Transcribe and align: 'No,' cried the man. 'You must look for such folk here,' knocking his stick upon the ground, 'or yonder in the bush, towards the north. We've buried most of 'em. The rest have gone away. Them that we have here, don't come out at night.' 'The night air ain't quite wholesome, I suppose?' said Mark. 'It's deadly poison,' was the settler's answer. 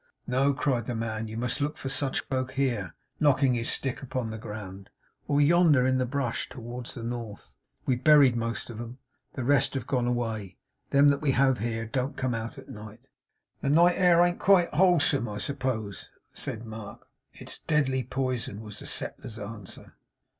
'No,' 0.25 0.51
cried 0.51 0.87
the 0.87 0.95
man. 0.95 1.27
'You 1.27 1.37
must 1.37 1.61
look 1.61 1.77
for 1.77 1.87
such 1.89 2.21
folk 2.21 2.53
here,' 2.53 2.95
knocking 3.19 3.53
his 3.53 3.69
stick 3.69 4.01
upon 4.01 4.31
the 4.31 4.39
ground, 4.39 4.89
'or 5.27 5.39
yonder 5.39 5.85
in 5.85 5.99
the 5.99 6.07
bush, 6.07 6.49
towards 6.49 6.95
the 6.95 7.03
north. 7.03 7.55
We've 7.85 8.03
buried 8.03 8.35
most 8.35 8.71
of 8.71 8.81
'em. 8.81 8.97
The 9.33 9.43
rest 9.43 9.75
have 9.75 9.85
gone 9.85 10.07
away. 10.07 10.57
Them 10.89 11.09
that 11.09 11.21
we 11.21 11.33
have 11.33 11.59
here, 11.59 11.85
don't 11.85 12.17
come 12.17 12.33
out 12.33 12.57
at 12.57 12.67
night.' 12.67 13.09
'The 13.61 13.69
night 13.69 13.95
air 13.95 14.23
ain't 14.23 14.39
quite 14.39 14.73
wholesome, 14.73 15.29
I 15.29 15.37
suppose?' 15.37 16.09
said 16.33 16.65
Mark. 16.65 17.07
'It's 17.33 17.59
deadly 17.59 18.01
poison,' 18.01 18.61
was 18.61 18.79
the 18.79 18.87
settler's 18.87 19.37
answer. 19.37 19.93